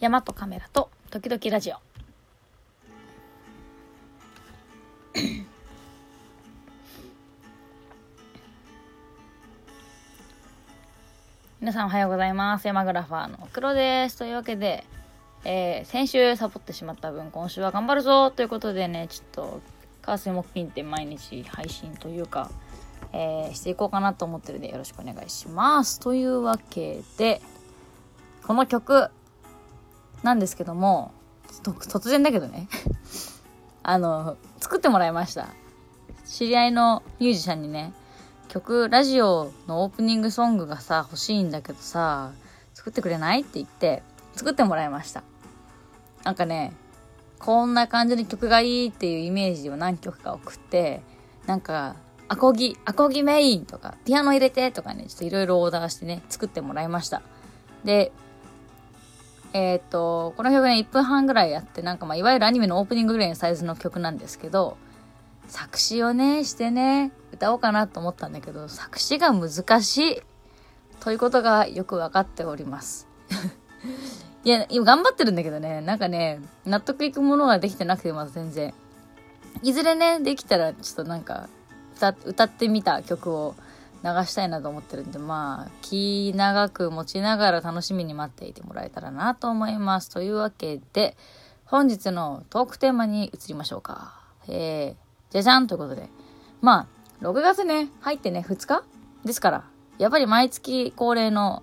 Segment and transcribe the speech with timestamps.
[0.00, 1.74] 山とカメラと時々ラジオ。
[11.60, 12.68] 皆さんおはようございます。
[12.68, 14.18] 山グラファーの黒です。
[14.18, 14.84] というわけで、
[15.44, 18.30] えー、先週サボってしまった分今週は頑張るぞ。
[18.30, 19.60] ということでねちょっと
[20.02, 22.52] 火水木金って毎日配信というか、
[23.12, 25.98] えー、していこうかなと思ってるんでよろしくお願いします。
[25.98, 27.42] というわけで
[28.46, 29.10] この曲
[30.22, 31.12] なんですけども
[31.62, 32.68] 突然だけどね。
[33.82, 35.48] あの作ってもらいました。
[36.26, 37.92] 知り合いのミュージシャンにね
[38.48, 42.32] 曲ラジオのオープニングソングがさ欲しいんだけどさ
[42.74, 44.02] 作ってくれないって言って
[44.34, 45.22] 作ってもらいました。
[46.24, 46.74] なんかね
[47.38, 51.02] こんな感じの曲がいいっていうイメージを何曲か送って
[51.46, 51.96] なんか
[52.28, 57.22] アコギアコギメインとかピアノ入れてとかねちょっといろいろオーダーしてね作ってもらいました。
[57.84, 58.12] で
[59.52, 64.76] えっ、と、この曲ね、1分半ぐらいやって、なんかまあ、いわゆるアニメのオープニングぐらいのサイズの曲なんですけど、
[65.46, 70.22] 作詞をね、してね、歌おうかなと思ったんだけど、作詞が難しい
[71.00, 73.08] ということがよくわかっております。
[74.44, 78.74] いや、今頑張ってるんだけどね、なんかね、納得いくものができてなくて、まず全然。
[79.62, 81.48] いずれね、できたら、ちょっとなんか
[81.96, 83.54] 歌、歌ってみた曲を
[84.04, 90.10] 流したいなと思ってるんで、まあ、気長く持ちながら楽しみに待っていてもらえたらなと思います。
[90.10, 91.16] というわけで、
[91.64, 94.14] 本日のトークテーマに移りましょうか。
[94.46, 96.08] えー、じゃじゃんということで。
[96.60, 96.88] ま
[97.22, 98.84] あ、6月ね、入ってね、2日
[99.24, 99.64] ですから、
[99.98, 101.62] やっぱり毎月恒例の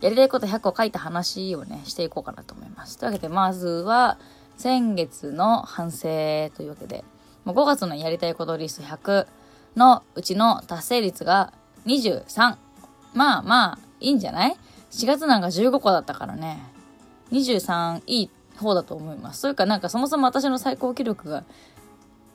[0.00, 2.98] やりたいこと100個書いた話をね、していこうかなと思います。
[2.98, 4.18] というわけで、まずは、
[4.56, 6.02] 先月の反省
[6.56, 7.04] というわけで、
[7.46, 9.26] 5月のやりたいことリスト100
[9.76, 11.52] のうちの達成率が
[11.86, 12.56] 23。
[13.14, 14.56] まあまあ、いいんじゃない
[14.90, 16.62] ?4 月なんか15個だったからね。
[17.30, 19.40] 23いい方だと思います。
[19.40, 21.44] それかなんかそもそも私の最高記録が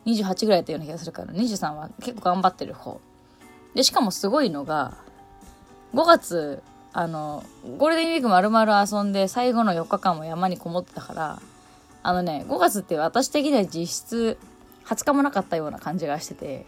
[0.06, 3.00] 28ぐらいだったような気がするから、23は結構頑張ってる方。
[3.76, 4.98] で、しかもすごいのが、
[5.94, 6.64] 5月、
[6.94, 7.44] あの、
[7.78, 11.42] ゴールデンウィーク丸々遊んで最後の4日間も山にこもってたから、
[12.04, 14.38] あのね、5月って私的には実質
[14.86, 16.66] 20日もなかったような感じがしてて、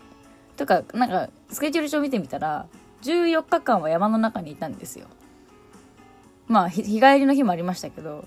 [0.59, 2.67] とか、なんか、スケジュール帳見てみたら、
[3.01, 5.07] 14日間は山の中にいたんですよ。
[6.47, 8.25] まあ、日帰りの日もありましたけど、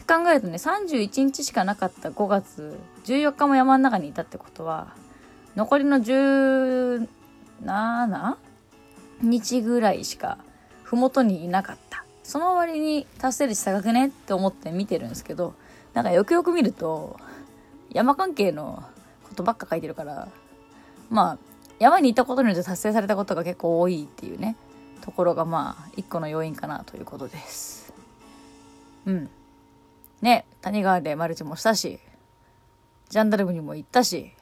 [0.00, 4.94] って考えるとね、31日しかなかった5月、14日も山の中にいたってことは、
[5.56, 7.06] 残りの17
[9.22, 10.38] 日ぐらいしか、
[10.84, 12.04] ふもとにいなかった。
[12.22, 15.54] その割に達成率高くねって思って見てるんですけど、
[15.94, 17.18] なんかよくよく見ると、
[17.90, 18.84] 山関係の
[19.28, 20.28] ことばっか書いてるから、
[21.10, 24.56] まあ、山に行ったことによって達成されたことが結構多いっていうね。
[25.02, 27.92] ところがまあ一個の要因かなということです。
[29.04, 29.30] うん。
[30.22, 31.98] ね谷川でマルチもしたし
[33.10, 34.32] ジャンダルムにも行ったし、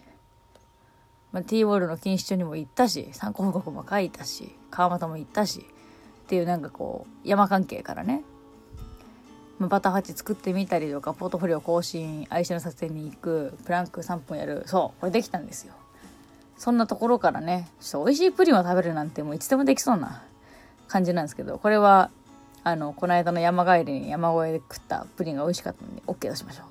[1.32, 8.22] まあ、T ボールの錦糸町にも行ったし参考報告も書いたし川又も行ったしっていうなんかこう山関係からね。
[9.58, 14.62] バターハチ作ってみたりとかポートフォリオ更新愛車の撮影に行くプランク3分やる。
[14.66, 15.74] そうこれできたんですよ。
[16.60, 20.22] そんなところからね、ちょっと美味しいプリンを食べるなんてもういつでもできそうな
[20.88, 22.10] 感じなんですけど、これは、
[22.64, 26.64] あの、この間の山帰りに山越えで食ったプリンが美味しかったので、OK としましょ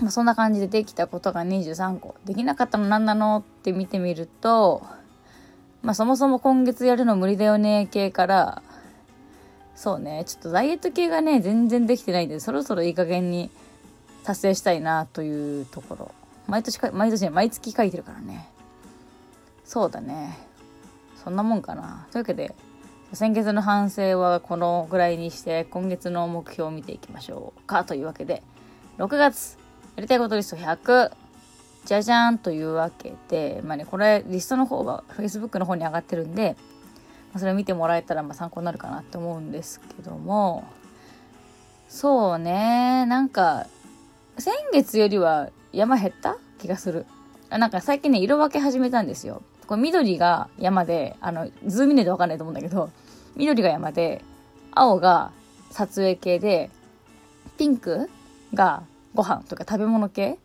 [0.00, 0.04] う。
[0.04, 2.14] まあ、そんな感じでできたことが23個。
[2.24, 4.86] できなかったの何なのって見てみると、
[5.82, 8.62] まあそもそも今月やるの無理だよね系から、
[9.74, 13.50] そうね、ちょっとダイエット系がね、全然できてないんで、そろそろいい加減に
[14.24, 16.14] 達成したいなというところ。
[16.50, 18.48] 毎年か毎年毎月書いてるからね。
[19.64, 20.36] そうだね。
[21.22, 22.06] そんなもんかな。
[22.10, 22.54] というわけで
[23.12, 28.42] 先月の反省はこのぐらいにして今月の目標を見ていきましょうかというわけで
[28.98, 29.58] 6月
[29.96, 31.12] やりたいことリスト100
[31.84, 36.56] じゃじゃんというわけでまあねこれリストの方が Facebook の方に上がってるんで
[37.32, 40.64] まそれ見てもらえたらま参考になるかなって思うんですけども。
[41.88, 43.04] そうね。
[43.06, 43.66] なんか
[44.38, 46.36] 先月よりは山減った？
[46.58, 47.06] 気がする。
[47.50, 49.42] なんか最近ね、色分け始めたんですよ。
[49.66, 52.90] これ緑が山で、あの、ズーム見ないとわかんないと思うんだけど、
[53.36, 54.24] 緑が山で、
[54.72, 55.32] 青が
[55.70, 56.70] 撮影系で、
[57.56, 58.08] ピンク
[58.54, 58.82] が
[59.14, 60.38] ご飯とか食べ物系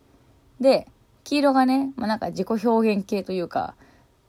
[0.60, 0.86] で、
[1.24, 3.74] 黄色がね、まあ、なんか自己表現系というか、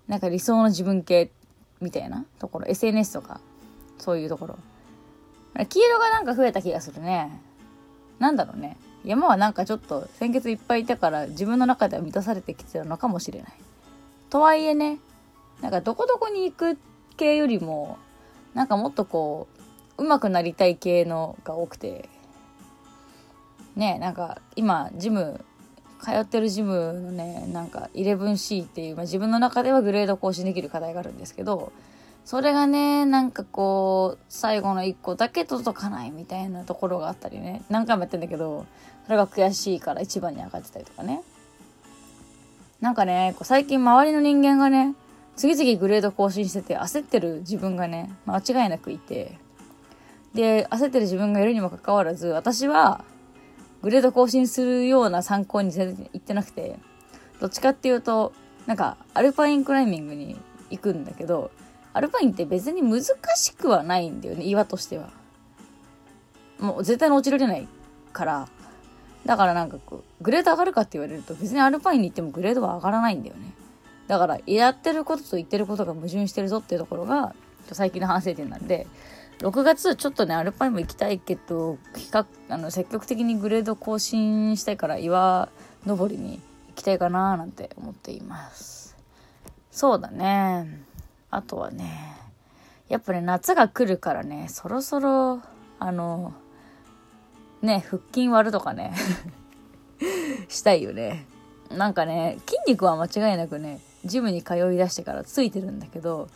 [0.07, 1.31] なんか理想の自分系
[1.79, 3.39] みたいなところ、SNS とか、
[3.99, 4.57] そういうところ。
[5.69, 7.39] 黄色がなんか増えた気がするね。
[8.19, 8.77] なんだろうね。
[9.03, 13.53] 山はなんかちょっと先月いっぱいいたから自分の中では満たされてきてるのかもしれない。
[14.29, 14.99] とはいえね、
[15.61, 16.77] なんかどこどこに行く
[17.15, 17.97] 系よりも、
[18.53, 19.47] なんかもっとこ
[19.97, 22.09] う、上手くなりたい系のが多くて、
[23.75, 25.45] ねなんか今ジム
[26.03, 31.71] 通ってるジムのねなんか 11C っていう、まあ、自分の中ではグレード更新できる課題があるんですけど
[32.27, 37.61] それがねなんかこう最後の1個だけ届かないみたいなところがあったりね。
[37.69, 38.65] 何回もやってんだけど
[39.05, 41.21] それが悔しいから一番に上がってたりとかね。
[42.81, 44.93] なんかねこう最近周りの人間がね
[45.37, 49.37] 次々グレード更新してて焦ってる自分がね間違いなくいて。
[50.33, 53.05] で焦ってる自分がいるにもかかわらず私は
[53.81, 56.77] グレード更新するような参考に全然行ってなくて。
[57.39, 58.33] どっちかっていうと
[58.65, 60.35] なんかアルパインクライミングに
[60.69, 61.51] 行くんだけど
[61.97, 63.03] アルパインって別に難
[63.35, 65.09] しくはないんだよね岩としては。
[66.59, 67.67] もう絶対に落ちられない
[68.13, 68.47] から。
[69.25, 73.51] だからなんかこうグレード上がるかって言われると別にアルパインに行ってもグレードは上がらないんだよね。
[74.07, 77.35] だからやってることと言ってることが矛盾してるぞっていうところが
[77.71, 78.87] 最近の反省点なんで
[79.39, 85.49] 6月ちょっとねアルパインも行きたいけど企画あの積極的にグレード更新したいから岩
[85.85, 86.39] 登りに
[86.69, 88.95] 行きたいかななんて思っています。
[89.71, 90.81] そうだね。
[91.29, 92.15] あとはね
[92.89, 95.41] やっぱね夏が来るからねそろそろ
[95.79, 96.33] あの
[97.61, 98.93] ね腹筋割るとかね
[100.47, 101.25] したいよね。
[101.75, 106.29] なんかね筋肉は間違いなくねジムに通いだしてからついてるんだけど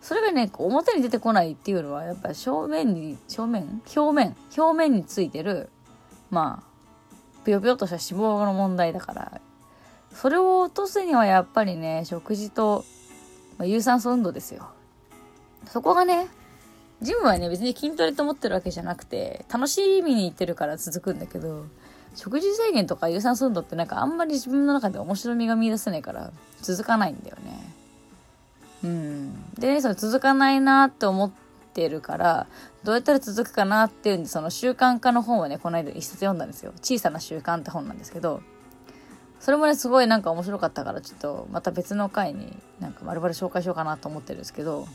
[0.00, 3.82] それがね表に出てこないっていうのはやっぱ正面に正面？
[3.96, 4.36] 表面？
[4.56, 5.70] 表面についてる
[6.30, 6.70] まあ
[7.44, 9.40] ぷよぷよとした脂肪の問題だから
[10.12, 12.84] それを落とすにはやっぱりね食事と、
[13.60, 14.70] まあ、有酸素運動ですよ
[15.66, 16.28] そこがね
[17.02, 21.66] ジムはね別に筋トレと思ってるわけじゃなくて楽しみに行ってるから続くんだけど
[22.14, 27.74] 食事制限とか有酸素運動ってなんかあんまり自分の中で面白みが見出せないから続かないんだよね。
[28.82, 29.52] うん。
[29.54, 31.30] で、ね、その続かないなって思っ
[31.72, 32.46] てるから、
[32.82, 36.72] どうやったら続くかなっていうんで、その習慣化の本をね、この間一冊読んだんですよ。
[36.82, 38.42] 小さな習慣って本なんですけど、
[39.40, 44.86] それもね、すごいなんか面白かったから、ちょっとまた別の回になんか丸々紹介しようかなと思ってるんですけど、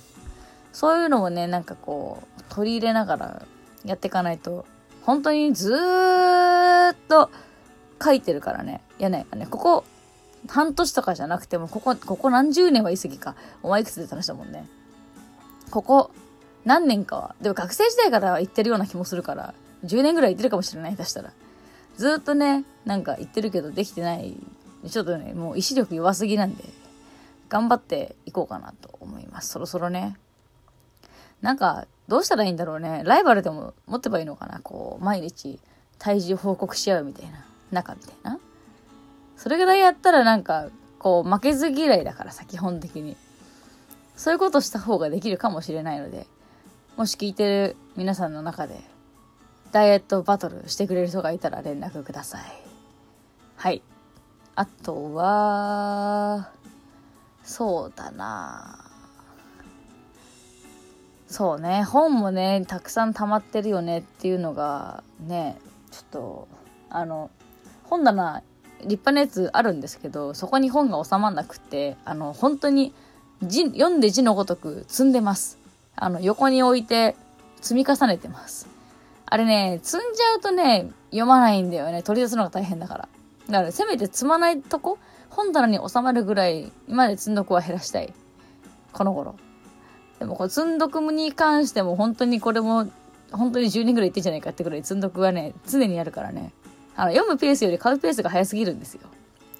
[0.71, 3.45] そういうのもね、なんかこう、取り入れながら
[3.83, 4.65] やっていかないと、
[5.01, 7.31] 本当にずーっと
[8.03, 8.81] 書いてるからね。
[8.99, 9.83] いやね、ねここ
[10.47, 13.35] 半年とかじゃなくても、ここ、ここ何十年は言い過ぎか。
[13.63, 14.67] お前いくつで話したもんね。
[15.71, 16.11] ここ、
[16.65, 17.35] 何年かは。
[17.41, 19.53] でも学生時代から言ってるような気もするから、
[19.85, 21.31] 10年ぐらい言ってるかもしれない、出したら。
[21.97, 24.35] ずっとね、なんか言ってるけどできてない。
[24.89, 26.63] ちょっとね、もう意志力弱すぎなんで、
[27.49, 29.49] 頑張っていこうかなと思います。
[29.49, 30.17] そろそろね。
[31.41, 33.01] なんか、どうしたらいいんだろうね。
[33.03, 34.59] ライバルでも持ってばいいのかな。
[34.59, 35.59] こう、毎日
[35.97, 37.45] 体重報告し合うみたいな。
[37.71, 38.39] 仲みたいな。
[39.37, 40.69] それぐらいやったらなんか、
[40.99, 43.17] こう、負けず嫌いだからさ、基本的に。
[44.15, 46.27] そういうことした方ができるかもしれないので、
[46.95, 48.79] もし聞いてる皆さんの中で、
[49.71, 52.41] ダイエットバトルしてくれる人がいたら連絡ください。
[53.57, 53.81] はい。
[54.55, 56.49] あとは、
[57.43, 58.79] そうだな
[61.27, 65.57] そうね、本もね、たくさん溜まってるよねっていうのが、ね、
[65.91, 66.47] ちょっと、
[66.89, 67.29] あの、
[67.83, 68.41] 本棚
[68.79, 72.93] 立派なやつあるんですけど、そこに本が収まんなくて、あの、本当に
[73.41, 75.57] 字、読んで字のごとく積んでます。
[75.95, 77.15] あの、横に置いて
[77.61, 78.67] 積み重ねてます。
[79.27, 82.03] あれね、積んじゃうとね、読まないんだよね。
[82.03, 83.09] 取り出すのが大変だから。
[83.47, 84.97] だから、せめて積まないとこ、
[85.29, 88.13] 本棚に収まるぐらい、今まで積んどくは減らしたい。
[88.93, 89.35] この頃。
[90.19, 92.87] でも、これ積んどくに関しても、本当にこれも、
[93.31, 96.53] 本当に10年ぐらいいってんじゃないかってぐらい積んどくはね、常にやるからね。
[96.95, 99.01] あの、読むペースより買うペースが早すぎるんですよ。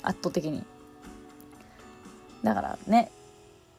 [0.04, 0.64] 圧倒的に。
[2.44, 3.12] だからね、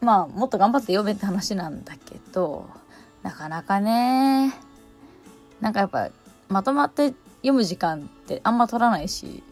[0.00, 2.68] まあ、もっと頑張って読めって話なんだけど、
[3.22, 4.52] なかなかね、
[5.60, 6.10] なんかやっぱ、
[6.48, 9.42] まとまって読む時間ってあんま取らないし、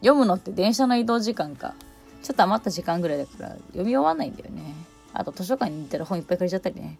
[0.00, 1.74] 読むのって電車の移動時間か、
[2.22, 4.74] ちょっと余った時間ぐらいだから読み終わんないんだよね。
[5.12, 6.98] あと図書館に行ったら本いっぱい借りちゃったりね。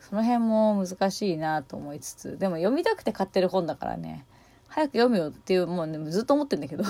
[0.00, 4.24] その辺も難しいなと思いつつ、でも読みたくて買ってる本だからね、
[4.68, 6.84] 早く読むよっていう、もうね、ずっと思ってんだけど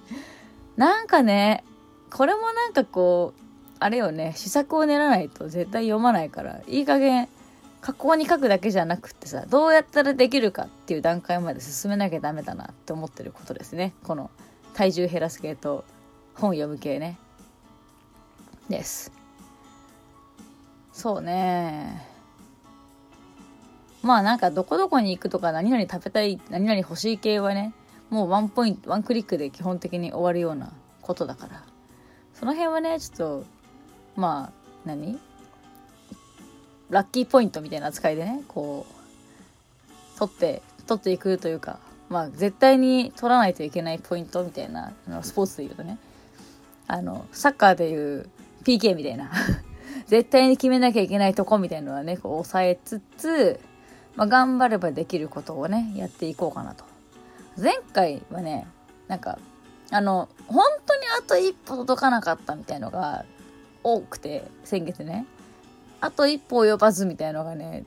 [0.76, 1.64] なんかね、
[2.10, 3.40] これもなんかこう、
[3.78, 7.28] あれよね、試作を練らないと絶対読まないから、いい加減、
[7.80, 13.94] 加工に書くだけじゃなくってさ、どうやったらできるかっていう段階まで進めなきゃダメだなって思ってることですね。
[14.04, 14.30] この
[14.74, 15.84] 体重減らす系と
[16.34, 17.18] 本読む系ね。
[18.68, 19.12] です。
[20.92, 22.06] そうね。
[24.02, 27.72] まあなんかどこどこに行くとか何々食べたい、何々欲しい系はね、
[28.10, 31.62] もうワンポイント、ワンクリックで基本的に終わるようなことだから。
[32.34, 33.44] その辺はね、ちょっと、
[34.16, 34.52] まあ、
[34.84, 35.18] 何？
[36.90, 41.78] ラッキーポイントみたいな扱いでね、こう、取って、取っていくというか、
[42.08, 44.92] まあ絶対に取らないといけないポイントみたいな、
[45.22, 45.98] スポーツで言うとね、
[46.88, 48.28] あの、サッカーでいう
[48.64, 49.30] PK みたいな
[50.06, 53.60] 絶対に決めなきゃいけないとこみたいなのはね、こう抑えつつ、
[54.16, 56.84] まあ、頑張ればできることをね、やっていこうかなと。
[57.56, 58.66] 前回はね、
[59.06, 59.38] なんか、
[59.90, 63.24] あの、本当にあと一歩届かなかったみたいのが
[63.82, 65.26] 多くて、先月ね。
[66.00, 67.84] あと一歩及ばずみたいなのがね、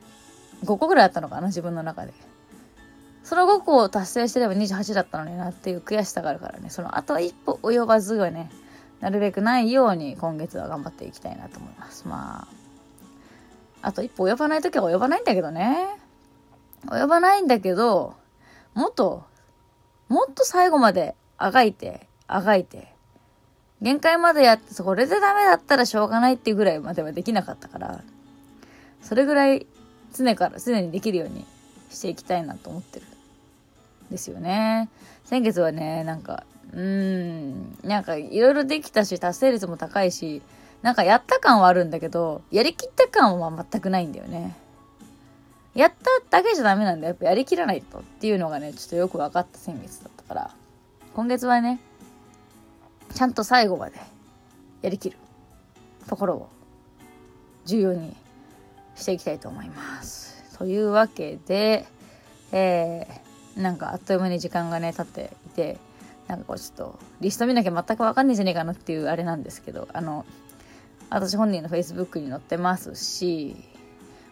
[0.63, 2.13] 5個ぐらいあったのかな、自分の中で。
[3.23, 8.51] その5個を達成してれば28だったのになっていう悔しさがあるからね、そのあと一歩及ばずはね、
[8.99, 12.07] なるべくないように今月は頑張っていきたいなと思います。
[12.07, 12.47] ま
[13.81, 15.87] あ、あと一歩及ばない時は及ばないんだけどね。
[16.87, 18.13] 及ばないんだけど、
[18.73, 19.23] もっと、
[20.09, 22.92] もっと最後まであがいて、あがいて、
[23.83, 28.01] 限界までやって、それでダメだったらしょうがないっていうぐらいまではできなかったから、
[29.01, 29.67] それぐらい
[30.15, 31.45] 常から、常にできるように
[31.89, 33.05] していきたいなと思ってる。
[34.09, 34.89] ですよね。
[35.25, 40.41] 先月はね、なんか、うーん、なんかいろいろできたし、達成率も高いし、
[40.81, 44.55] なんかやった感はあるんだけど、やりきった感は全くないんだよね。
[45.75, 45.91] やっ
[46.29, 47.09] ただけじゃダメなんだよ。
[47.09, 50.51] やっぱやりきらないとっていうのがね、ちょっとよく分かった先月だったから、
[51.15, 51.81] 今月はね、
[53.13, 53.95] ちゃんと最後まで
[54.81, 55.17] やりきる
[56.07, 56.49] ところを
[57.65, 58.15] 重要に
[58.95, 60.57] していきたいと思います。
[60.57, 61.85] というわけで、
[62.51, 65.77] えー、なんかあっという間に時間がね、経っていて、
[66.27, 70.25] なんかこうちょっとリスト見なきゃ全くわかんないじゃねえかなっていうあれなんですけど、あの、
[71.09, 73.55] 私本人の Facebook に載ってますし、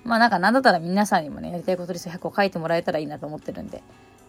[0.03, 3.83] まあなんかなんだったら皆さんにもね、やりたいことリスト100個書いてもらえたらいいなと思ってるんで、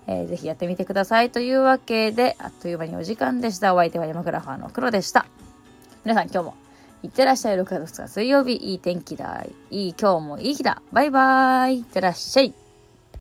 [0.06, 1.30] えー、ぜひやってみてください。
[1.30, 3.74] というわけで、あっという間にお時間でした。
[3.74, 5.26] お相手は山グラファーの黒でした。
[6.04, 6.54] 皆さん今日も
[7.02, 7.56] いってらっしゃい。
[7.56, 9.44] 6月2日水曜日、いい天気だ。
[9.70, 10.82] いい今日もいい日だ。
[10.92, 11.78] バイバーイ。
[11.78, 12.61] いってらっしゃい。